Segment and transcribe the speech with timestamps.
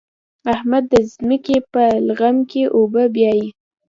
[0.53, 3.47] احمد د ځمکې په لغم کې اوبه بيايي.